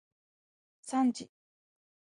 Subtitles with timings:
[0.81, 1.29] さんじ